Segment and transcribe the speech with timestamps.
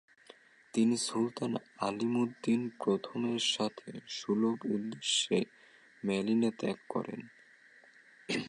[0.73, 1.51] তিনি সুলতান
[1.79, 5.37] আলিমুদ্দিন প্রথমের সাথে সুলুর উদ্দেশ্যে
[6.03, 7.21] ম্যানিলা ত্যাগ করেন।